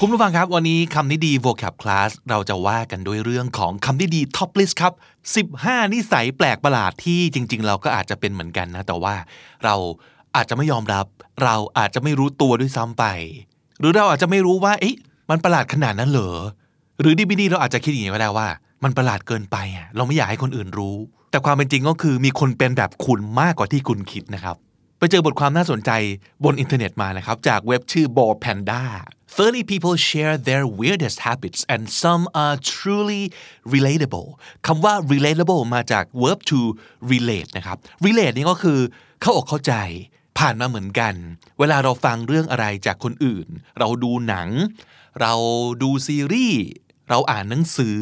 [0.00, 4.92] คุณผู้ฟังครับ วันนี้คำนี้ดี vocab class เราจะว่ากันด้วยเรื่องของคำนี้ดี top list ครับ
[5.42, 9.14] 15 นิสัยแปลกประหลาดที่จริง ๆ เราก็อาจจะเป็นเหมือนกันนะ แต่ว่า
[9.64, 9.74] เรา
[10.36, 11.06] อาจจะไม่ยอมรับ
[11.42, 13.04] เราอาจจะไม่รู้ตัวด้วยซ้ำไป
[13.80, 14.96] หรือเราอาจจะไม่รู้ว่า เอ๊ะ
[15.30, 16.36] มันประหลาดขนาดนั้นเหรอ
[17.00, 18.48] หรือดีบีดีเราอาจจะคิดอย่างนี้ก็ได้ว่า
[18.84, 20.96] มันประหลาดเกินไปอะเราไม่อยากให้คนอื่นรู้
[21.30, 24.56] แต่ความเป็นจริงก็คือมีคนเป็นแบบคุณมากกว่าที่คุณคิดนะครับ
[24.98, 25.90] ไปเจอบทความน่าสนใจ
[26.44, 28.82] บนอินเทอร์เน็ตมานะครับ จากเว็บชื่อ b o r Panda
[29.28, 33.24] 30 people share their weirdest habits and some are truly
[33.74, 34.28] relatable
[34.66, 36.60] คำว่า relatable มาจาก verb to
[37.12, 37.76] relate นะครับ
[38.06, 38.78] relate นี่ก็คือ
[39.20, 39.74] เข้าอกเข้าใจ
[40.38, 41.14] ผ่านมาเหมือนกัน
[41.58, 43.46] เวลาเราฟังเรื่องอะไรจากคนอื่น
[43.78, 44.48] เราดูหนัง
[45.20, 45.34] เรา
[45.82, 46.62] ดูซีรีส์
[47.10, 47.98] เราอ่านหนังสือ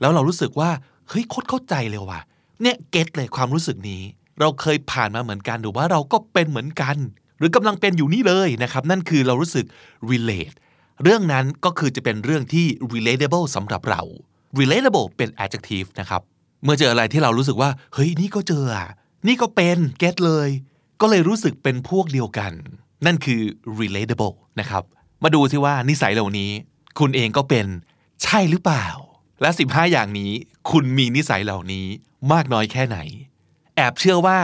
[0.00, 0.70] แล้วเรารู้สึกว่า
[1.08, 2.20] เฮ้ยโคตรเข้าใจเลยว่ะ
[2.62, 4.02] เนี่ยเก็ตเลยความรู้สึกนี้
[4.40, 6.96] เราเคยผ่านมาเหมือนกันหรือว่าเราก็เป็นเหมือนกัน
[7.38, 9.66] หรือกำลังเป็นอยู่นี่เลยนะครับ นั่นคือเรารู้สึก
[10.10, 10.56] relate
[11.02, 14.02] เรื่องนั้นก็คือจะเป็นเรื่องที่ relatable สำหรับเรา
[14.60, 16.22] relatable เป็น adjective นะครับ
[16.64, 18.88] เมื่อเจออะไรที่เรารู้สึกว่า เฮ้ย นี่ก็เจออะ
[19.26, 20.48] นี่ก็เป็น get เลย
[21.00, 22.52] ก็เลยรู้สึกเป็นพวกเดียวกัน
[23.06, 23.40] นั่นคือ
[23.80, 24.82] relatable นะครับ
[25.22, 26.50] มาดูซิว่านิสัยเหล่านี้
[26.98, 27.66] คุณเองก็เป็น
[28.22, 28.86] ใช่หรือเปล่า
[29.40, 30.32] และ 15 อย่างนี้
[30.70, 31.86] คุณมีนิสัยเหล่านี้
[32.32, 32.98] มากน้อยแค่ไหน
[33.76, 34.38] แอบเชื่อว่า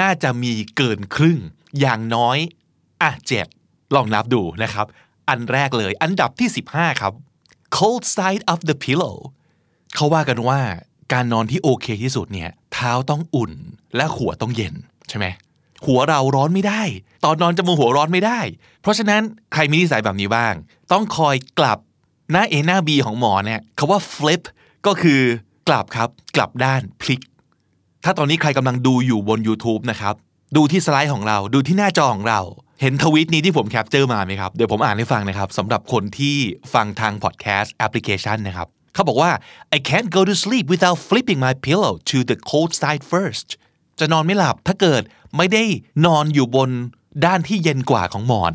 [0.00, 1.38] น่าจะมีเกินครึ่ง
[1.80, 2.38] อย่างน้อย
[3.02, 3.46] อะเจ็ด
[3.94, 4.86] ลองนับดูนะครับ
[5.28, 7.12] อันแรกเลย อันดับที่ 15 ครับ
[7.76, 9.16] cold side of the pillow
[9.94, 10.60] เขาว่ากันว่า
[11.12, 13.52] การนอนที่โอเคที่สุดเนี่ย เท้าต้องอุ่น
[13.96, 14.74] และหัวต้องเย็น
[15.08, 15.26] ใช่ไหม
[15.86, 16.82] หัวเราร้อนไม่ได้
[17.24, 18.40] ตอนนอนจะมือหัวร้อนไม่ได้
[18.82, 20.54] เพราะฉะนั้นใครมีนิสัยแบบนี้บ้าง
[20.92, 21.78] ต้องคอยกลับ
[22.32, 24.42] หน้า A หน้า B ของหมอเนี่ยคาว่า flip
[24.86, 25.20] ก็คือ
[25.68, 27.22] กลับครับ กลับด้านพลิก
[28.04, 30.14] ถ้าตอนนี้ใครกำลังดูอยู่บน YouTube นะครับ
[30.56, 32.40] ดูที่สไลด์ของเรา ดูที่หน้าจอของเรา
[32.80, 36.36] เห็นทวิตนี้ที่ผม capture มาไหมครับ เดี๋ยวผมอ่านให้ฟังนะครับสำหรับคนที่
[36.74, 39.30] ฟังทางพอดแคสต์แอปพลิเคชันนะครับ เขาบอกว่า
[39.76, 43.48] I can't go to sleep without flipping my pillow to the cold side first
[43.98, 45.02] จะนอนไม่หลับถ้าเกิด
[45.36, 45.64] ไม่ได้
[46.06, 46.70] นอนอยู่บน
[47.26, 48.54] ด้านที่เย็นกว่าของหมอน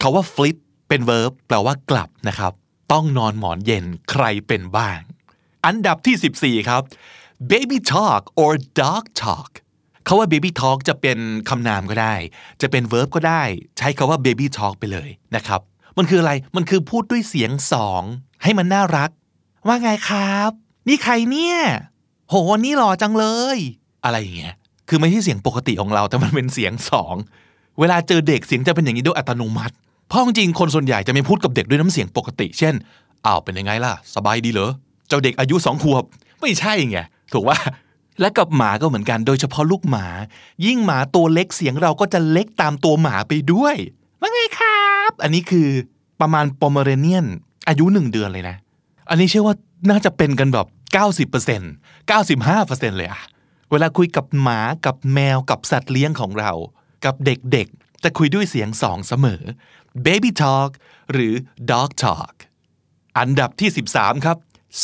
[0.00, 0.56] เขาว่า flip
[0.88, 2.52] เป็น verb แปลว่ากลับนะครับ
[2.92, 4.98] ต้องนอนหมอนเย็นใครเป็นบ้าง
[5.66, 6.82] อันดับที่ 14 ครับ
[7.50, 9.50] baby talk or dog talk
[10.08, 12.14] เขาว่า baby talk จะเป็นคำนามก็ได้
[12.62, 13.42] จะเป็น verb ก็ได้
[13.78, 15.60] ใช้คาว่า baby talk ไปเลยนะครับ
[15.98, 18.02] มันคืออะไรมันคือพูดด้วยเสียงสอง
[18.42, 19.10] ให้มันน่ารัก
[19.66, 20.50] ว่าไงครับ
[20.88, 21.58] นี่ใครเนี่ย
[22.28, 23.26] โหนี่หล่อจังเล
[23.56, 23.58] ย
[24.04, 24.54] อะไรอย่างเงี้ย
[24.88, 27.14] คือไม่ใช่เสียงปกติของเราแต่มันเป็นเสียงสอง
[27.80, 29.74] เวลาเจอเด็กเสียงจะเป็นอย่างนี้ด้วยอัตโนมัติ
[30.08, 32.74] เพราะจริงคนส่วนใหญ่จะไม่พูดกับเด็กด้วยน้ำเสียงปกติ เช่น
[33.26, 34.72] อ้าวเป็นยังไงล่ะ สบายดีเหรอ
[35.08, 36.04] เจ้าเด็กอายุสองขวบ
[36.40, 36.98] ไม่ใช่ไง
[37.32, 37.58] ถูกว่า
[38.20, 40.06] และกับหมาก็เหมือนกันโดยเฉพาะลูกหมา
[40.66, 43.76] ยิ่งหมาตัวเล็กเสียงเราก็จะเล็กตามตัวหมาไปด้วย
[44.20, 45.68] ว่าไงครับ อันนี้คือ
[46.20, 47.26] ประมาณปอมเมเรเนียน
[47.68, 48.56] อายุหนึ่งเดือนเลยนะ
[49.08, 49.54] อันนี้เชื่อว่า
[49.90, 50.66] น่าจะเป็นกันแบบ
[51.26, 53.22] 90% 95%เลยอะ
[53.70, 56.52] เวลาคุยกับหมากับแมวกับสัตว์เลี้ยงของเรา
[57.04, 59.42] กับเด็กๆ จะคุยด้วยเสียงสองเสมอ
[60.06, 60.70] baby talk
[61.12, 61.34] หรือ
[61.70, 62.34] dog talk
[63.18, 64.36] อันดับที่ 13 ครับ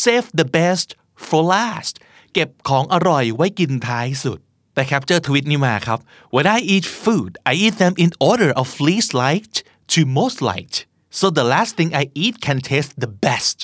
[0.03, 0.89] save the best
[1.27, 1.95] for last
[2.35, 4.39] เก็บของอร่อยไว้กินท้ายสุด
[4.75, 5.99] แต่ capture tweet นี้มาครับ
[6.35, 9.57] When I eat food I eat them in order of least liked
[9.93, 10.77] to most liked
[11.19, 13.59] so the last thing I eat can taste the best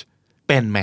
[0.47, 0.79] เป็นไหม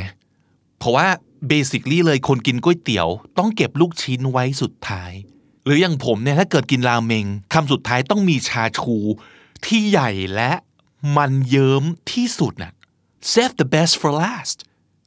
[0.79, 1.09] เพราะว่า
[1.53, 5.13] basically เลยคนกินก๋วยเตี๋ยวต้องเก็บลูกชิ้นไว้สุดท้าย
[5.65, 8.97] หรืออย่างผมเนี่ยถ้าเกิดกินราเมงคำสุดท้ายต้องมีชาชู
[9.65, 10.53] ที่ใหญ่และ
[11.17, 12.73] มันเยิ้มที่สุดน่ะ
[13.33, 14.59] save the best for last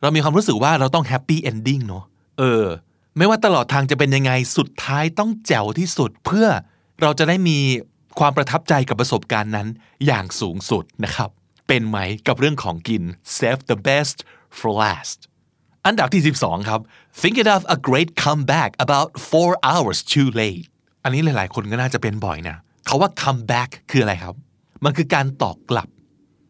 [0.01, 2.05] เรามีความรู้สึกว่าเราต้อง happy ending เนอะ
[2.39, 2.65] เออ
[3.17, 6.47] ไม่ว่าตลอดทางจะเป็นยังไงสุดท้ายต้องแจ๋วที่สุด เพื่อ
[7.01, 7.57] เราจะได้มี
[8.19, 9.67] ความประทับใจกับประสบการณ์นั้น
[10.05, 11.29] อย่างสูงสุดนะครับ
[11.67, 11.97] เป็นไหม
[12.27, 13.03] กับเรื่องของกิน
[13.37, 14.17] save the best
[14.57, 15.17] for last
[15.85, 16.79] อันดับที่ 12 ครับ
[17.21, 20.65] thinking of a great comeback about four hours too late
[21.03, 24.35] อันนี้หลาย ๆ คนก็น่าจะเป็นบ่อยนะเขาว่า comeback คืออะไรครับ
[24.85, 25.87] มันคือการตอบกลับ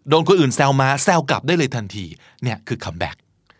[0.10, 2.06] โดนคนอื่นแซวมาแซวกลับได้เลยทันที
[2.44, 3.18] เนี่ยคือ comeback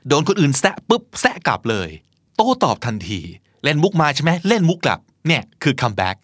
[0.08, 1.90] โดนคนอื่นแซะปุ๊บแซะกลับเลย
[2.48, 3.20] ต้ตอบทันที
[3.64, 6.18] เล่นมุกมาใช่ไหมเล่นมุกกลับเนี่ยคือ comeback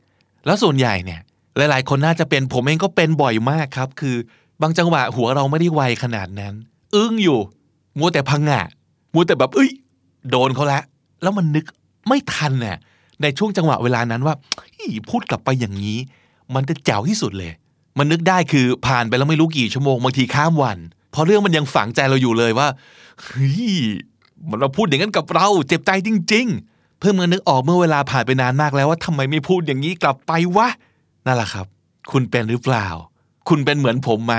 [0.45, 1.21] แล้วส่วนใหญ่เนี่ย
[1.57, 4.15] หลายๆ คนน่าจะเป็นผมเองก็เป็นบ่อยมากครับคือ
[4.61, 6.53] บางจังหวะหัวเราไม่ได้ไวขนาดนั้น
[6.95, 7.39] อึ้งอยู่
[7.99, 8.61] มัวแต่พังงะ
[9.13, 9.71] มัวแต่แบบเอ้ย
[10.29, 10.83] โดนเขาแล้ว
[11.21, 11.65] แล้วมันนึก
[12.07, 12.77] ไม่ทันน่ะ
[13.21, 14.35] ในช่วงจังหวะเวลานั้นว่า
[15.09, 15.97] พูดกลับไปอย่างนี้
[16.55, 17.51] มันจะแจ๋วที่สุดเลย
[17.97, 20.77] มันนึกได้คือผ่านไปแล้วไม่รู้กี่ชั่วโมงบางทีข้ามวัน
[21.11, 22.67] เพราะเรื่องมันยังฝังใจเราอยู่เลยว่า
[23.21, 23.67] เฮ้ย
[24.59, 30.67] เราพูดอย่างนั้นกับเรา เจ็บใจจริง ๆ เพิ่งมานึกออกเมื่อเวลาผ่านไปนานมากแล้วว่าทำไมไม่พูดอย่างนี้กลับไปวะ
[31.25, 31.65] นั่นแหละครับ
[32.11, 32.87] คุณเป็นหรือเปล่า
[33.49, 34.35] คุณเป็นเหมือนผมไหม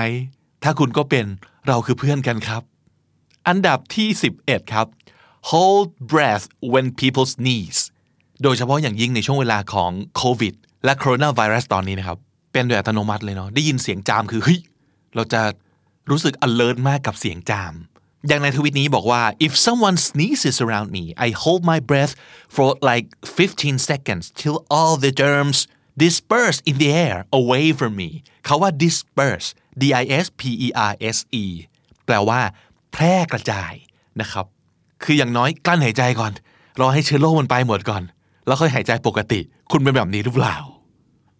[0.63, 1.25] ถ้าคุณก็เป็น
[1.67, 2.63] เราคือเพื่อนกันครับ
[3.47, 4.07] อันดับที่
[4.41, 4.87] 11 ครับ
[5.49, 7.81] hold breath when people sneeze
[8.43, 10.53] โดยเฉพาะอย่างยิ่งในช่วงเวลาของโควิด
[10.83, 12.17] และโคโรนาไวรัสตอนนี้นะครับ
[12.53, 14.59] เป็นโดยอัตโนมัติเลยเนาะได้ยินเสียงจามคือเฮ้ย
[15.15, 15.41] เราจะ
[16.09, 17.73] รู้สึก alert มากกับเสียงจาม
[18.27, 22.13] อย่างในทวิตนี้บอกว่า if someone sneezes around me I hold my breath
[22.55, 25.59] for like 15 seconds till all the germs
[26.03, 28.09] disperse in the air away from me
[28.45, 29.47] เขาว่า disperse
[29.81, 31.43] d i s p e r s e
[32.05, 32.41] แปลว่า
[32.93, 33.73] แพร่กระจาย
[34.21, 34.45] นะครับ
[35.03, 36.31] คืออย่างน้อยกลั้นหายใจก่อน
[36.79, 38.03] รอให้เชื้อโรคมันไปหมดก่อน
[38.47, 39.39] แล้วค่อยหายใจปกติ
[39.71, 40.57] คุณเป็นแบบนี้หรือเปล่า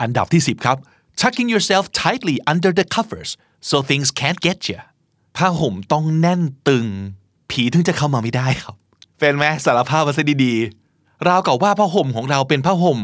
[0.01, 0.77] อันดับที่ 10 ครับ
[1.21, 3.31] tucking yourself tightly under the covers
[3.69, 4.79] so things can't get you
[5.37, 6.87] ผ้าห่มต้องแน่นตึง
[7.51, 8.75] ผีถึงจะเข้ามาไม่ได้ครับ
[9.19, 12.99] เป็นไหมสารภาพมาซะดีๆราวกับว่าผ้าห่มของเราเป็นผ้าห่ม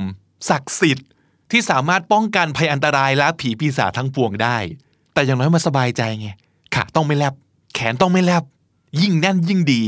[0.49, 1.07] ศักดิ์สิทธิ์
[1.51, 4.57] ที่สามารถป้องกันภัยอันตรายและผีปีศาจทั้งปวงได้
[5.13, 6.29] แต่อย่างน้อยมาสบายใจไง
[6.75, 7.33] ขาต้องไม่แลบ
[7.73, 8.43] แขนต้องไม่แลบ
[9.01, 9.81] ยิ่งแน่นยิ่งดี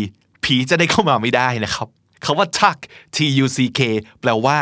[0.44, 1.88] ผีจะได้เข้ามาไม่ได้นะครับ
[2.24, 2.78] คาว่า tuck
[3.16, 3.80] t u c k
[4.22, 4.58] แปลว่า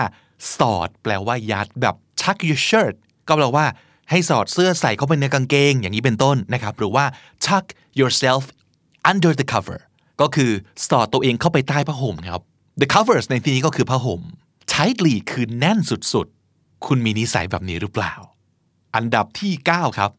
[0.58, 2.96] สอด แปลว่ายัดแบบ tuck your shirt
[3.28, 3.66] ก็แปลว่า
[4.10, 7.06] ให้สอดเสื้อใส่เข้าไปในกางเกง อย่างนี้เป็นต้นนะครับ หรือว่า
[7.46, 7.66] tuck
[8.00, 8.44] yourself
[9.12, 9.80] under the cover
[10.22, 10.52] ก็คือ
[10.88, 12.42] สอดตัวเองเข้าไปใต้ผ้าห่มครับ
[12.82, 14.22] the covers ในที่นี้ก็คือผ้าห่ม
[14.74, 15.80] tightly คือแน่น
[16.14, 18.14] สุดๆ คุณมีนิสัยแบบนี้หรือเปล่า
[18.96, 20.12] อันดับที่ 9 ครับ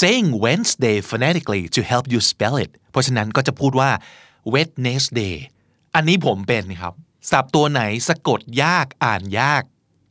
[0.00, 3.90] saying Wednesday phonetically to help you spell it เพราะฉะนั้นก็จะพูดว่า
[4.54, 5.34] Wednesday
[5.94, 6.94] อันนี้ผมเป็นครับ
[7.30, 9.62] สับตัวไหนสะกดยากอ่านยาก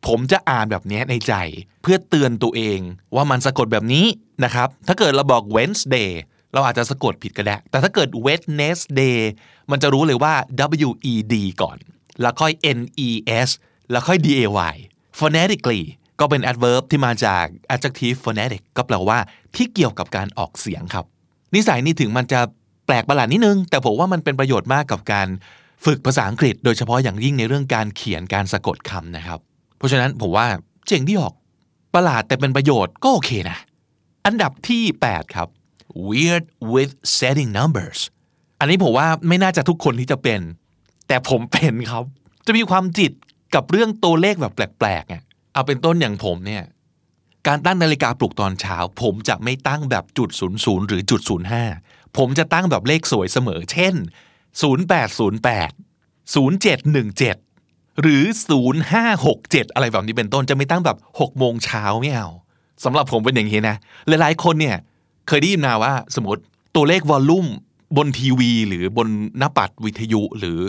[0.07, 1.33] ผมจะอ่านแบบนี้ในใจ
[1.81, 2.79] เพื่อเตือนตัวเอง
[3.15, 4.05] ว่ามันสะกดแบบนี้
[4.43, 6.09] นะครับ ถ้าเกิดเราบอก Wednesday
[6.53, 9.17] เราอาจจะสะกดผิดก็ได้ แต่ถ้าเกิด Wednesday
[9.71, 10.33] มันจะรู้เลยว่า
[10.87, 11.77] W E D ก่อน
[12.21, 13.09] แล้วค่อย N E
[13.47, 13.49] S
[13.91, 14.41] แล้วค่อย D A
[14.73, 14.75] Y
[15.19, 15.81] phonetically
[16.19, 19.19] ก็เป็น adverb ที่มาจาก adjective phonetic ก็แปลว่า
[19.55, 21.05] ที่เกี่ยวกับการออกเสียงครับ
[21.55, 22.39] นิสัยนี้ถึงมันจะ
[22.85, 25.27] แปลกประหลาดนิดนึง แต่ผมว่ามันเป็นประโยชน์มากกับการ
[25.85, 29.39] ฝึกภาษาอังกฤษ โดยเฉพาะอย่างยิ่งในเรื่องการเขียนการสะกดคำนะครับ
[29.81, 30.47] เพราะฉะนั้นผมว่า
[30.87, 31.33] เจ๋งที่ออก
[31.93, 33.57] ประหลาดแต่เป็นประโยชน์ก็โอเคนะ
[34.25, 35.47] อันดับที่ 8 ครับ
[36.09, 36.43] weird
[36.73, 37.99] with setting numbers
[38.59, 40.39] อันนี้ผมว่าไม่น่าจะทุกคนที่จะเป็น
[41.07, 42.03] แต่ผมเป็นครับ
[42.45, 43.11] จะมีความจิต
[43.55, 45.21] กับเรื่องตัวเลขแบบแปลกๆอะ
[45.53, 46.63] เอาเป็นต้นอย่างผมเนี่ย
[47.47, 51.63] การตั้งนาฬิกาปลุกตอนเช้า ผมจะไม่ตั้งแบบจุดศูนย์ศูนย์หรือจุดศูนย์ห้า
[52.17, 53.95] ผมจะตั้งแบบเลขสวยเสมอ เช่น
[54.61, 54.71] 0808
[56.33, 57.50] 0717
[58.01, 58.23] หรือ
[58.99, 62.29] 0567 อะไรแบบนี้เป็นต้นจะไม่ตั้งแบบ6โมงเช้าไม่เอา
[62.83, 63.75] สำหรับผมเป็นอย่างนี้นะ
[64.07, 64.77] หลายๆ คนเนี่ย
[65.27, 66.41] เคยได้ยินมาว่าสมมติ
[66.75, 67.45] ตัวเลข volume
[67.97, 69.07] บนทีวี หรือบน
[69.37, 70.59] หน้าปัดวิทยุหรือ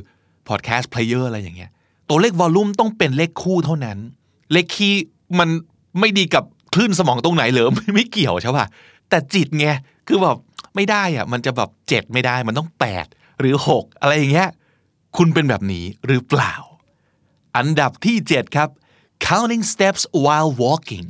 [0.48, 1.70] podcast player อะไรอย่างเงี้ย
[2.08, 3.98] ตัวเลข volume ต้องเป็นเลขคู่เท่านั้น
[4.52, 5.04] เลขคี่
[5.38, 5.48] มัน
[6.00, 6.44] ไม่ดีกับ
[6.74, 8.66] คลื่นสมองตรงไหนเหรอไม่เกี่ยวใช่ป่ะ
[9.08, 9.66] แต่จิตไง
[10.06, 10.36] คือแบบ
[10.74, 13.06] ไม่ได้อะมันจะแบบเจ็ดไม่ได้มันต้องแปด
[13.40, 14.48] หรือหกอะไรอย่างเงี้ย
[15.16, 16.54] คุณเป็นแบบนี้หรือเปล่า
[17.56, 18.68] อันดับที่เจ็ดครับ
[19.26, 21.08] counting steps while walking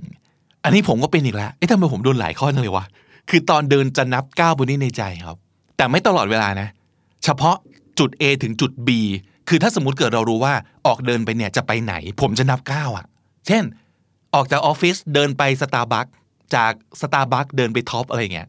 [0.64, 2.86] อันนี้ผมก็เป็นอีกแล้ว เอ๊ะทำไมผมโดนหลายข้อจังเลยวะ
[3.30, 5.36] คือตอนเดินจะนับก้าวบนนี้ในใจครับ
[5.76, 6.68] แต่ไม่ตลอดเวลานะ
[7.24, 7.56] เฉพาะ
[7.98, 8.88] จุด A ถึงจุด B
[9.48, 10.54] คือถ้าสมมติเกิดเรารู้ว่า
[10.86, 13.06] ออกเดินไปเนี่ยจะไปไหน ผมจะนับก้าวอะ
[13.46, 13.64] เช่น
[14.34, 16.06] ออกจากออฟฟิศเดินไปสตาร์บัค
[16.54, 18.48] จากสตาร์บัคเดินไปท็อปอะไรเงี้ย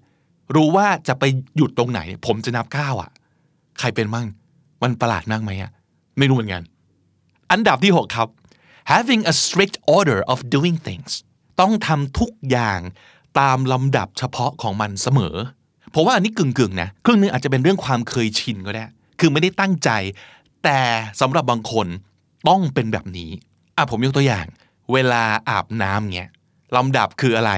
[0.55, 1.23] รู้ว่าจะไป
[1.55, 3.09] หยุดตรงไหน ผมจะนับก้าวอะ
[3.79, 4.27] ใครเป็นมั่ง
[4.81, 5.71] มันประหลาดมากไหมอะ
[6.17, 6.61] ไม่รู้เหมือนกัน
[7.53, 8.29] อันดับที่ 6 ครับ
[8.93, 11.11] having a strict order of doing things
[11.59, 12.79] ต้องทำทุกอย่าง
[13.39, 15.35] ตามลำดับเฉพาะของมันเสมอ
[15.91, 18.85] เพราะว่าอันนี้กึ่งๆนะครึ่งนึงอาจจะเป็นเรื่องความเคยชินก็ได้
[19.19, 19.89] คือไม่ได้ตั้งใจ
[20.63, 20.79] แต่
[21.21, 21.87] สำหรับบางคน
[22.49, 23.31] ต้องเป็นแบบนี้
[23.75, 24.45] อะผมยกตัวอย่าง
[24.93, 26.31] เวลาอาบน้ำเงี้ย
[26.75, 27.51] ลำดับคืออะไร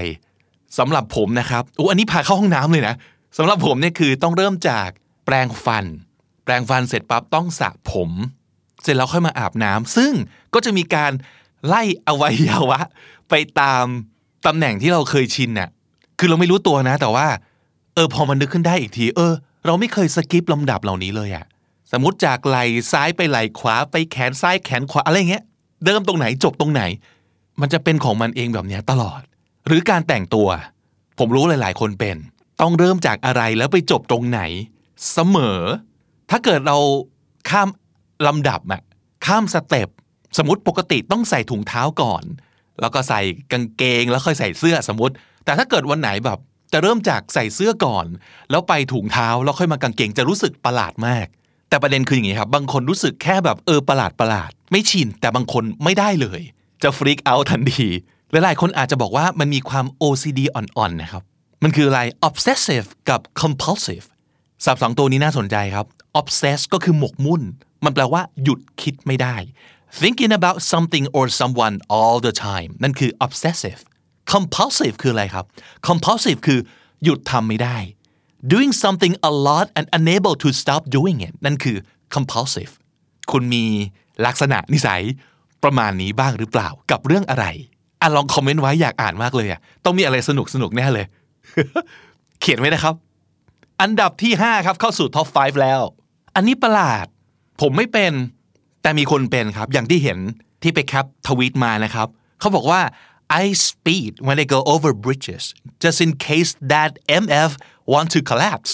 [0.77, 2.95] สำหรับผมนะครับโอ้อันนี้พาเข้าห้องน้ำเลยนะ
[3.37, 4.89] สำหรับผมเนี่ยคือต้องเริ่มจาก
[5.25, 5.85] แปรงฟัน
[6.43, 8.09] แปรงฟันเสร็จปั๊บต้องสระผม
[8.85, 10.11] เสร็จแล้วค่อยมาอาบน้ำซึ่ง
[10.53, 11.11] ก็จะมีการ
[11.67, 12.79] ไล่อวัยวะ
[13.29, 13.85] ไปตาม
[14.45, 15.69] ตำแหน่งที่เราเคยชินน่ะ
[16.19, 17.27] คือเราไม่รู้ตัวนะ แต่ว่า
[17.95, 19.33] เออพอมันนึกขึ้นได้อีกที เออ
[19.65, 21.45] เราไม่เคยสกิปลำดับเหล่านี้เลยอะ
[21.91, 25.43] สมมติจากไหล่ซ้ายไปไหล่ขวาไปแขนซ้ายแขนขวาอะไรเงี้ย
[25.83, 26.81] เริ่มตรงไหนจบตรงไหน
[27.61, 29.21] มันจะเป็นของมันเองแบบนี้ตลอด
[29.67, 30.47] หรือการแต่งตัว
[31.19, 32.17] ผมรู้หลาย ๆ คนเป็น
[32.61, 34.41] ต้องเริ่มจากอะไรแล้วไปจบตรงไหน
[35.11, 35.59] เสมอ
[36.29, 36.77] ถ้าเกิดเรา
[37.49, 37.67] ข้าม
[38.27, 38.81] ลำดับอะ
[39.25, 39.89] ข้ามสเต็ป
[40.37, 42.23] สมมติปกติต้องใส่ถุงเท้าก่อน
[42.81, 45.13] แล้วก็ใส่กางเกงแล้วค่อยใส่เสื้อสมมติ
[45.45, 46.39] แต่ถ้าเกิดวันไหนแบบ
[46.73, 48.05] จะเริ่มจากใส่เสื้อก่อน
[48.51, 51.27] แล้วไปถุงเท้าแล้วค่อยมากางเกงจะรู้สึกประหลาดมาก
[51.69, 56.41] แต่ประเด็นคืออย่างนี้ครับ บางคนรู้สึกแค่แบบเออประหลาดประหลาด ไม่ชินแต่บางคนไม่ได้เลย
[56.83, 57.87] จะฟรีกเอาทันที
[58.31, 61.23] หลายๆคนอาจจะบอกว่ามันมีความ OCD อ่อนๆนะครับ
[61.63, 64.05] มันคืออะไร obsessive กับ compulsive
[64.65, 65.85] สับสองตัวนี้น่าสนใจครับ
[66.19, 67.41] obsess ก็คือหมกมุ่น
[67.85, 69.35] มันแปลว่าหยุดคิดไม่ได้
[70.01, 73.79] thinking about something or someone all the time นั่นคือ obsessive
[74.33, 75.45] compulsive คืออะไรครับ
[75.87, 76.59] compulsive คือ
[77.03, 77.77] หยุดทำไม่ได้
[78.51, 81.77] doing something a lot and unable to stop doing it นั่นคือ
[82.15, 82.71] compulsive
[83.31, 83.63] คุณมี
[84.25, 85.03] ลักษณะนิสัย
[85.63, 87.45] ประมาณนี้บ้างหรือเปล่ากับเรื่องอะไร
[88.01, 91.05] อะลองคอมเมนต์ไว้อยากอ่านมากเลยอะต้องมีอะไรสนุกสนุกแน่เลย
[92.41, 92.95] เขียนไว้นะครับ
[93.81, 95.81] อันดับที่ 5 ครับเข้าสู่ท็อป 5 แล้ว
[96.35, 97.05] อันนี้ประหลาด
[97.61, 98.13] ผมไม่เป็น
[98.81, 100.19] แต่มีคนเป็นครับ อย่างที่เห็น
[100.63, 102.07] ที่ไปแคปทวีตมานะครับ
[102.39, 102.81] เขาบอกว่า
[103.41, 105.43] I speed when I go over bridges
[105.83, 106.91] just in case that
[107.23, 107.51] MF
[107.93, 108.71] want to collapse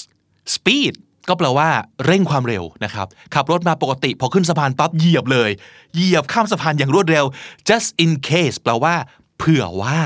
[0.56, 0.94] speed
[1.28, 1.70] ก็แปลว่า
[2.06, 5.52] เร่งความเร็วนะครับ ขับรถมาปกติพอขึ้นสะพานปั๊บเหยียบเลย
[5.96, 7.26] เหยียบข้ามสะพานอย่างรวดเร็ว
[7.70, 8.96] just in case แปลว่า
[9.38, 10.02] เผื่อว่า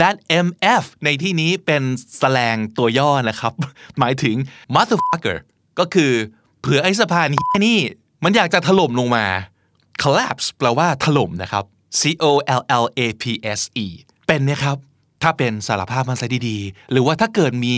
[0.00, 1.82] that MF ในที่นี้เป็น
[2.18, 3.52] แสลงตัวย่อนะครับ
[3.98, 4.36] หมายถึง
[4.74, 5.38] motherfucker
[5.78, 6.12] ก็คือ
[6.66, 7.28] เผื่อไอ้สะพาน
[7.66, 7.78] นี้
[8.24, 9.24] มันอยากจะถล่มลงมา
[10.02, 11.64] collapse แปลว่าถล่มนะครับ
[12.00, 13.24] C O L L A P
[13.58, 13.86] S E
[14.26, 14.76] เป็นนะครับ
[15.22, 17.74] ถ้าเป็นสารภาพมันซะดีๆ หรือว่าถ้าเกิดมี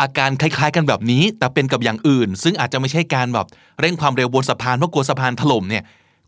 [0.00, 3.46] อาการคล้ายๆกันแบบนี้ แต่เป็นกับอย่างอื่น ซึ่งอาจจะไม่ใช่การแบบ
[3.80, 5.84] เร่งความเร็วบนสะพานเพราะกลัวสะพานถล่มเนี่ย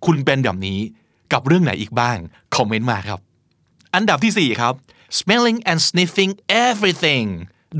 [0.07, 0.79] คุณเป็นแบบนี้
[1.33, 2.17] กับเรื่องไหนอีกบ้าง
[2.57, 3.21] คอมเมนต์มาครับ
[3.95, 4.75] อันดับที่ 4 ครับ
[5.19, 6.33] smelling and sniffing
[6.67, 7.29] everything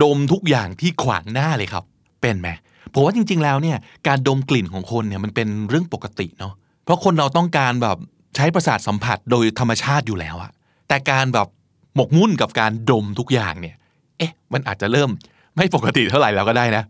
[0.03, 1.85] ดมทุกอย่างที่ขวางหน้าเลยครับ
[2.23, 2.49] เป็นไหม
[2.95, 7.97] ผมว่าจริง ๆ แล้วเนี่ยการดมกลิ่นของคนเนี่ยมันเป็นเรื่องปกติเนาะเพราะคนเราต้องการแบบ
[8.37, 10.51] ใช้ประสาทสัมผัสโดยธรรมชาติอยู่แล้วอะ
[10.89, 11.49] แต่การแบบ
[11.97, 13.77] หมกมุ่นกับการดมทุกอย่างเนี่ย
[14.19, 15.11] เอ๊ะ มันอาจจะเริ่ม
[15.57, 16.85] ไม่ปกติเท่าไหร่แล้วก็ได้นะ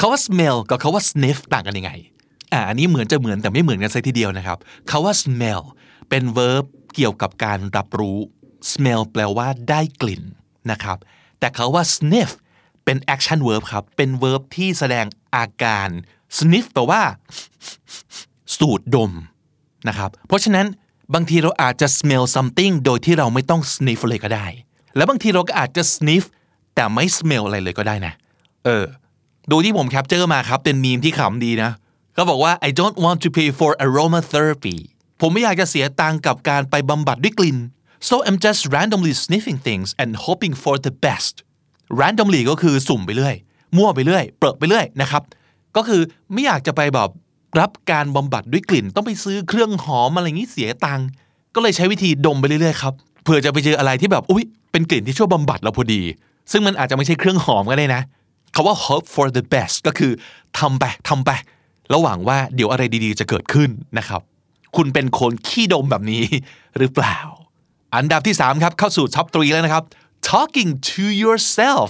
[0.00, 1.92] คาว่า smell กับคาว่า sniff ต่างกันยังไง
[2.52, 4.58] อ่าอันนี้เหมือนจะเหมือนแต่ไม่เหมือนกันซะทีเดียวนะครับ
[4.90, 5.62] คาว่า smell
[6.08, 8.18] เป็น verb เกี่ยวกับการรับรู้
[8.72, 10.22] smell แปลว่าได้กลิ่น
[10.70, 10.98] นะครับ
[11.38, 12.30] แต่คาว่า sniff
[12.86, 15.88] เป็น action verb ครับ เป็น verb ที่แสดงอาการ
[16.38, 17.02] sniff แปลว่า
[18.56, 19.12] สูดดม
[19.88, 20.66] นะครับ เพราะฉะนั้น
[21.14, 24.46] บางทีเราอาจจะ smell something โดยที่เราไม่ต้อง sniff เลยก็ได้
[24.96, 26.24] แล้วบางทีเราก็อาจจะ sniff
[26.74, 28.14] แต่ไม่ smell อะไรเลยก็ได้นะ
[28.64, 28.84] เออ
[29.50, 31.70] ดูที่ผมแคปเจอร์มาครับ เป็นมีมที่ขำดีนะ
[32.14, 34.76] เขาบอกว่า I don't want to pay for aromatherapy
[35.20, 37.58] ผมไม่อยากจะเสียตังกับการไปบำบัดด้วยกลิ่น
[38.08, 41.34] so I'm just randomly sniffing things and hoping for the best
[42.00, 43.34] randomly ก็คือสุ่มไปเรื่อย
[43.76, 45.22] มั่วไปเรื่อย เปรอะไปเรื่อยนะครับ
[45.76, 46.00] ก็คือ
[46.32, 47.10] ไม่อยากจะไปแบบ
[47.60, 51.08] รับการบำบัดด้วยกลิ่น ต้องไปซื้อเครื่องหอมอะไรงนี้เสียตังค์
[51.54, 56.02] ก็เลยใช้วิธีดมไปเรื่อยๆครับ เผื่อจะไปเจออะไรที่แบบ อุ้ยเป็นกลิ่นที่ช่วยบำบัดเราพอดี
[56.52, 58.02] ซึ่งมันอาจจะไม่ใช่เครื่องหอมก็ได้นะ
[58.54, 60.12] คาว่า hope for the best ก็คือ
[60.58, 61.30] ทำไปทำไป
[61.88, 64.20] แล้วหวังว่าเดี๋ยวอะไรดีๆ จะเกิดขึ้นนะครับ
[64.76, 66.22] คุณเป็นคนขี้ดมแบบนี้
[66.78, 67.18] หรือเปล่า
[67.94, 69.84] อันดับที่ 3 ครับ เข้าสู่ท็อป3แล้วนะครับ
[70.30, 71.88] talking to yourself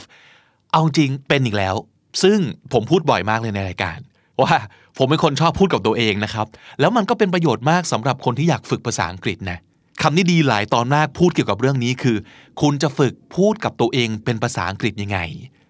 [0.72, 1.74] เอาจริงเป็นอีกแล้ว
[2.22, 2.38] ซึ่ง
[2.72, 3.98] ผมพูดบ่อยมากเลยในรายการ
[4.42, 4.54] ว่า
[4.98, 6.46] ผมเป็นคนชอบพูดกับตัวเองนะครับ
[6.80, 9.58] แล้วมันก็เป็นประโยชน์มากสำหรับคนที่อยากฝึกภาษาอังกฤษนะ
[10.02, 12.16] คำนี้ดีหลายตอนมากพูดเกี่ยวกับเรื่องนี้คือ
[12.60, 15.18] คุณจะฝึกพูดกับตัวเองเป็นภาษาอังกฤษยังไง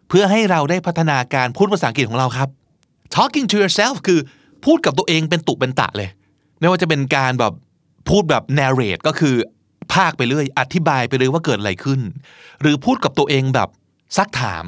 [0.09, 2.49] เพื่อให้เราได้พัฒนาการพูดภาษาอังกฤษของเราครับ
[3.17, 4.21] talking to yourself คือ
[4.65, 6.11] พูดกับตัวเองเป็นตุเป็นตะเลย
[6.61, 7.53] ไม่ว่าจะเป็นการแบบ
[8.09, 9.35] พูดแบบ narrate ก็คือ
[9.95, 12.01] ภาคไปเรื่อยอธิบายไปเลยว่าเกิดอะไรขึ้น
[12.61, 13.69] หรือพูดกับตัวเองแบบ
[14.17, 14.65] ซักถาม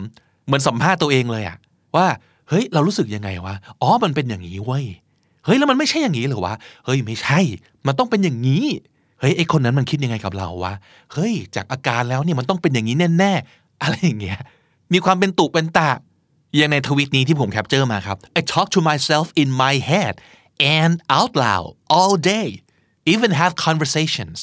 [0.47, 1.57] เหมือนสัมภาษณ์ตัวเองเลยอะ
[1.97, 2.07] ว่า
[2.49, 4.85] เฮ้ยเรารู้สึกยังไงวะอ๋อมันเป็นอย่างนี้เว้ย
[5.45, 7.39] เฮ้ยแล้วมันไม่ใช่อย่างนี้เหรอวะเฮ้ยไม่ใช่
[7.87, 8.65] มันต้องเป็นอย่างนี้
[9.21, 10.75] เฮ้ยไอคนนั้นมันคิดยังไงกับเราวะ
[11.13, 14.39] เฮ้ยจากอาการแล้วเนี่ยมันต้องเป็นอย่างนี้แน่ๆอะไรอย่างเงี้ย
[14.93, 15.91] มีความเป็นตุเป็นตะ
[16.57, 20.15] อย่างในทวิตนี้ที่ผมแคปเจอร์มาครับ I talk to myself in my head
[20.79, 22.49] and out loud all day
[23.13, 24.39] even have conversations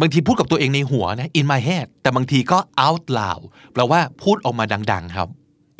[0.00, 5.28] บางทีพูดกับตัวเองในหัวนะ in my head แต่บางทีก็ out loud แปลว่าพูดออกมาดัง ๆ ครับ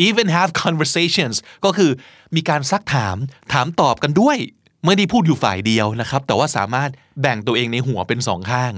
[0.07, 1.91] even have conversations ก็คือ
[2.37, 3.17] มีการซักถาม
[3.53, 4.37] ถามตอบกันด้วย
[4.87, 6.91] ไม่ได้พูดอยู่ฝ่ายเดียวนะครับ แต่ว่าสามารถ
[7.21, 8.73] แบ่งตัวเองในหัวเป็นสองข้าง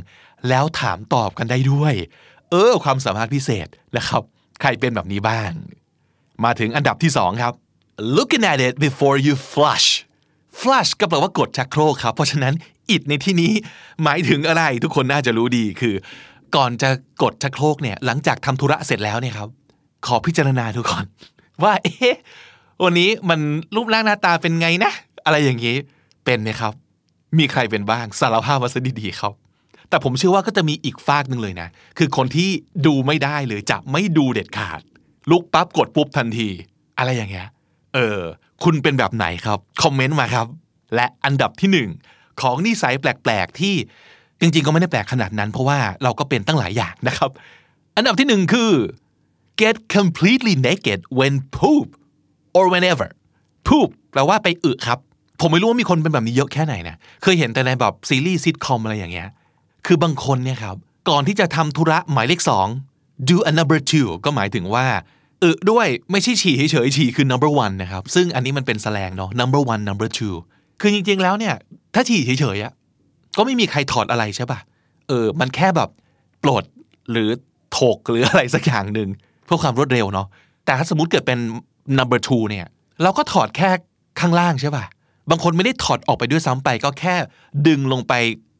[0.49, 1.95] แล้วถามตอบกันได้ด้วย
[2.51, 4.23] เออ ความสามารถพิเศษนะครับ
[4.61, 5.51] ใครเป็นแบบนี้บ้าง
[6.45, 7.55] มาถึงอันดับที่สองครับ
[8.17, 9.87] looking at it before you flush
[10.61, 12.55] flush ก็แปลว่ากดชักโครกครับ เพราะฉะนั้น
[12.95, 13.53] it ในที่นี้
[14.05, 15.95] หมายถึงอะไรทุกคนน่าจะรู้ดีคือ
[16.57, 16.91] ก่อนจะ
[17.23, 19.49] กดชักโครกเนี่ยหลังจากทำธุระเสร็จแล้วเนี่ยครับ
[20.07, 21.05] ขอพิจารณาทุกคน
[21.63, 22.17] ว่าเอ๊ะ
[22.85, 23.41] วันนี้มัน
[23.75, 24.93] รูปร่างหน้าตาเป็นไงนะ
[25.25, 25.77] อะไรอย่างนี้
[26.25, 26.73] เป็นไหมครับ
[27.39, 29.33] มีใครเป็นบ้างสารภาพมาซะดีๆครับ
[29.89, 31.69] แต่ผมเชื่อว่าก็จะมีอีกฝากหนึ่งเลยนะ
[31.99, 32.49] คือคนที่
[32.87, 34.81] ดูไม่ได้เลยจะไม่ดูเด็ดขาด
[35.31, 36.49] ลุกปั๊บกดปุ๊บทันที
[36.99, 37.49] อะไรอย่างเงี้ย
[37.95, 38.21] เออ
[38.65, 40.47] คุณเป็นแบบไหนครับ คอมเมนต์มาครับ
[40.95, 41.89] และอันดับที่หนึ่ง
[42.41, 43.75] ของนิสัยแปลก ๆ ที่
[44.41, 47.31] จริง ๆ ก็ไม่ได้แปลกขนาดนั้น เพราะว่าเราก็เป็นตั้งหลายอย่างนะครับ
[47.97, 48.71] อันดับที่หนึ่งคือ
[49.61, 51.87] get completely naked when poop
[52.57, 53.09] or whenever
[53.69, 54.99] poop แปลว่าไปอึครับ
[55.41, 59.29] ผมไม่รู้ว่ามีคนเป็นแบบนี้เยอะแค่ไหนนะ เคยเห็นแต่ในแบบซีรีส์ซิทคอมอะไรอย่างเงี้ย
[59.87, 60.77] คือบางคนเนี่ยครับ
[61.09, 62.67] ก่อนที่จะทำธุระหมายเลขสอง
[63.29, 64.87] do a number two ก็หมายถึงว่า
[65.43, 70.35] อึด้วยไม่ใช่ฉี่เฉยๆฉี่คือ number one นะครับ ซึ่งอันนี้มันเป็นแสลงเนาะ number one number two
[70.81, 71.55] คือจริงๆแล้วเนี่ย
[71.95, 72.73] ถ้าฉี่เฉยๆอะ
[73.37, 74.59] ก็ไม่มีใครถอดอะไรใช่ป่ะ
[75.09, 75.91] เออ มันแค่แบบ
[76.43, 76.65] ปลด
[77.11, 77.29] หรือ
[77.79, 79.09] ถกหรืออะไรสักอย่างหนึ่ง
[79.45, 80.27] เพื่อความรวดเร็วเนาะ
[80.65, 81.39] แต่ถ้าสมมติเกิดเป็น
[81.99, 82.67] number two เนี่ย
[83.03, 83.71] เราก็ถอดแค่
[84.21, 84.85] ข้างล่างใช่ป่ะ
[85.31, 87.15] บางคนไม่ได้ถอดออกไปด้วยซ้ำไป ก็แค่
[87.67, 88.13] ดึงลงไป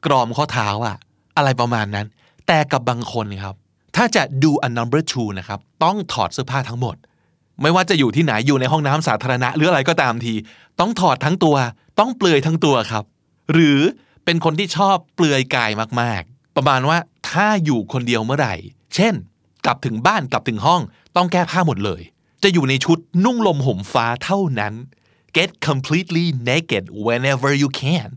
[0.07, 0.97] กรอมข้อเท้าอะ
[1.37, 2.07] อะไรประมาณนั้น
[2.47, 3.55] แต่กับบางคนครับ
[3.97, 6.97] ถ้าจะดู a number two นะครับ ต้องถอดเสื้อผ้าทั้งหมด
[7.63, 10.35] ไม่ว่าจะอยู่ที่ไหนอยู่ในห้องน้ำสาธารณะหรืออะไรก็ตามที
[10.81, 11.57] ต้องถอดทั้งตัว
[11.99, 13.05] ต้องเปลือยทั้งตัวครับ
[13.53, 13.81] หรือ
[14.25, 15.71] เป็นคนที่ชอบเปลือยกาย
[16.01, 16.99] มากๆ ประมาณว่า
[17.31, 18.55] ถ้าอยู่คนเดียวเมื่อไหร่
[18.95, 19.15] เช่น
[19.65, 20.81] กลับถึงบ้านกลับถึงห้อง
[21.17, 22.03] ต้องแก้ผ้าหมดเลย
[22.43, 24.75] จะอยู่ในชุดนุ่งลมห่มฟ้าเท่านั้น
[25.37, 28.09] get completely naked whenever you can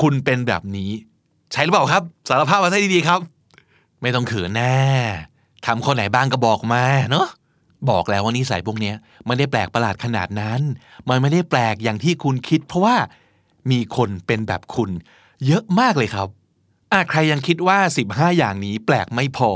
[0.00, 0.90] คุณเป็นแบบนี้
[1.52, 3.20] ใช่หรือเปล่าครับ สารภาพมาให้ดีๆครับ
[4.06, 4.76] ไม่ต้องเขินแน่
[5.66, 7.28] ทำคนไหนบ้างก็บอกมาเนาะ
[7.90, 8.92] บอกแล้วว่านิสัยพวกนี้
[9.26, 10.60] ไม่ได้แปลกประหลาดขนาดนั้น
[11.08, 12.96] มันไม่ได้แปลกอย่างที่คุณคิด เพราะว่า
[13.70, 14.90] มีคนเป็นแบบคุณ
[15.46, 16.28] เยอะมากเลยครับ
[16.92, 19.50] อะใครยังคิดว่า 15 อย่างนี้แปลกไม่พอ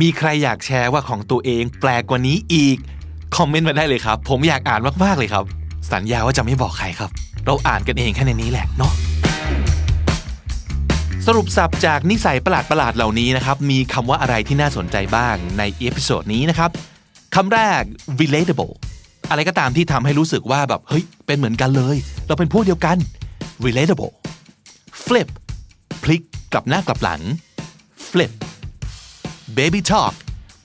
[0.00, 2.78] มีใครอยากแชร์ว่าของตัวเองแปลกกว่านี้อีก
[3.36, 5.44] คอมเมนต์มาได้เลยครับ ผมอยากอ่านมากๆเลยครับ
[5.92, 7.10] สัญญาว่าจะไม่บอกใครครับ
[7.46, 8.92] เราอ่านกันเองแค่ในนี้แหละเนาะ
[11.28, 16.70] สรุปศัพท์จากนิสัยประหลาดประหลาดเหล่านี้นะครับ มีคำว่าอะไรที่น่าสนใจบ้างใน episode นี้นะครับ
[17.34, 17.82] คำแรก
[18.20, 18.72] relatable
[19.30, 22.96] อะไรก็ตามที่ทำให้รู้สึกว่าแบบเฮ้ยเป็นเหมือนกันเลย เราเป็นพวกเดียวกัน
[23.64, 24.12] relatable
[25.04, 25.28] flip
[26.02, 27.22] พลิกกลับหน้ากลับหลัง
[28.10, 28.32] flip
[29.58, 30.14] baby talk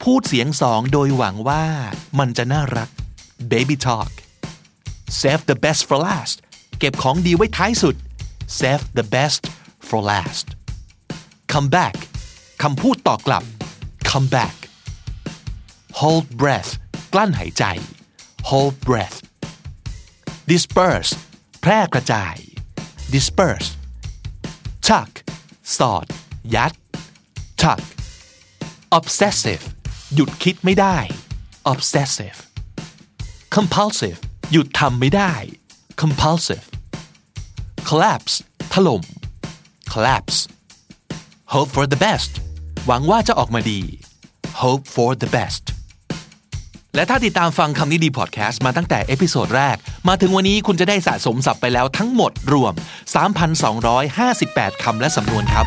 [0.03, 1.63] พูดเสียงสองโดยหวังว่า
[2.19, 2.89] มันจะน่ารัก
[3.51, 4.11] baby talk
[5.19, 6.37] save the best for last
[6.79, 7.95] เก็บของดีไว้ท้ายสุด
[8.59, 9.41] save the best
[9.89, 10.47] for last
[11.53, 11.97] come back
[12.63, 13.43] คำพูดต่อกลับ
[14.09, 14.55] come back
[15.99, 16.71] hold breath
[17.13, 17.63] กลั้นหายใจ
[18.49, 19.17] hold breath
[20.49, 21.11] disperse
[21.61, 22.35] แพร่กระจาย
[23.13, 23.69] disperse
[24.87, 25.11] tuck
[25.77, 26.05] สอด
[26.55, 26.73] ยัด
[27.61, 27.81] tuck
[28.97, 29.63] obsessive
[30.15, 30.97] หยุดคิดไม่ได้
[31.71, 32.37] obsessive
[33.55, 34.19] compulsive
[34.51, 35.33] หยุดทำไม่ได้
[36.01, 36.65] compulsive
[37.87, 38.35] collapse
[38.73, 39.03] ถล่ม
[39.93, 40.37] collapse
[41.53, 42.31] hope for the best
[42.87, 43.81] หวังว่าจะออกมาดี
[44.61, 45.63] hope for the best
[46.95, 52.73] และถ้าติดตามฟังคำนี้ดีพอดแคสต์มาตั้งแต่ episode แรก มาถึงวันนี้คุณจะได้สะสมศัพท์ไปแล้วทั้งหมดรวม
[53.57, 55.65] 3,258 คำและสำนวนครับ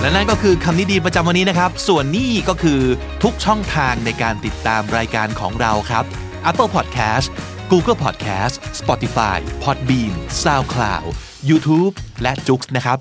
[0.00, 2.80] และนั่นก็คือคำนี้ดีประจำวันนี้นะครับ ส่วนนี้ก็คือ
[3.22, 6.04] ทุกช่องทางในการติดตามรายการของเราครับ
[6.50, 7.28] Apple Podcast
[7.72, 12.98] Google Podcast Spotify Podbean SoundCloud YouTube และ j o o x นะครับ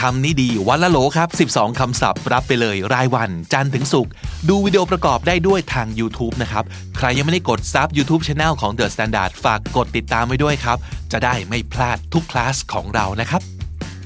[0.00, 4.12] คำนี้ดีวันละโหลครับ 12 คำศัพท์รับไปเลยรายวัน จันทร์ถึงศุกร์
[4.48, 6.64] ดูวิดีโอประกอบได้ด้วยทาง YouTube นะครับ
[6.96, 10.78] ใครยังไม่ได้กดซับ YouTube Channel ของ The Standard ฝากกดติดตามไว้ด้วยครับ
[11.12, 13.42] จะได้ไม่พลาดทุกคลาสของเรานะครับ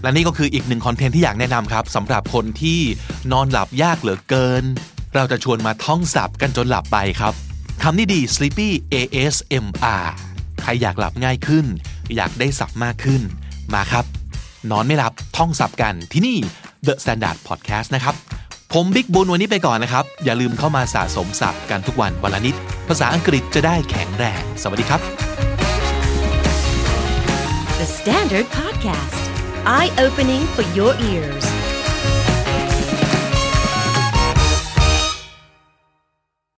[0.02, 2.80] และนี่ก็คืออีกหนึ่งคอนเทนต์ที่อยากแนะนำครับสำหรับคนที่
[3.32, 4.64] นอนหลับยากเหลือเกิน
[5.14, 7.34] เราจะชวนมาท่องศัพท์กันจนหลับไปครับ
[7.82, 10.06] คำนี้ดี Sleepy ASMR
[10.62, 11.66] ใครอยากหลับง่ายขึ้น
[12.16, 13.22] อยากได้ศัพท์มากขึ้น
[13.74, 14.04] มาครับ
[14.70, 16.38] นอนไม่หลับท่องศัพท์กันที่นี่
[16.86, 18.14] The Standard Podcast นะครับ
[18.72, 22.54] ผมบิ๊กบุญวันนี้ไปก่อนนะครับ อย่าลืมเข้ามาสะสมศัพท์กันทุกวันวันละนิด
[22.88, 25.00] ภาษาอังกฤษจะได้แข็งแรง สวัสดีครับ
[27.80, 29.22] The Standard Podcast,
[29.76, 31.57] eye opening for your ears.